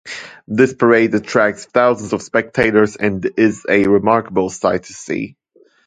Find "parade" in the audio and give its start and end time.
0.73-1.13